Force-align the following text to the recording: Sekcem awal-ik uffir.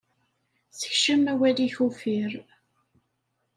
Sekcem 0.79 1.23
awal-ik 1.31 1.75
uffir. 1.85 2.31